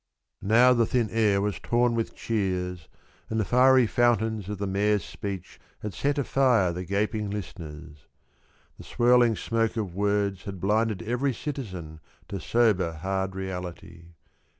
Now 0.41 0.73
the 0.73 0.87
thin 0.87 1.09
air 1.11 1.41
was 1.41 1.59
torn 1.59 1.93
with 1.93 2.15
cheers 2.15 2.87
And 3.29 3.39
the 3.39 3.45
fiery 3.45 3.85
fountains 3.85 4.49
of 4.49 4.57
the 4.57 4.65
mayor's 4.65 5.05
speech 5.05 5.59
Had 5.83 5.93
set 5.93 6.17
afire 6.17 6.73
the 6.73 6.85
gaping 6.85 7.29
listeners; 7.29 8.07
The 8.79 8.83
swirling 8.83 9.35
smoke 9.35 9.77
of 9.77 9.93
words 9.93 10.45
Had 10.45 10.59
blinded 10.59 11.03
every 11.03 11.35
citizen 11.35 11.99
To 12.29 12.39
sober 12.39 12.93
hard 12.93 13.35
reality. 13.35 14.13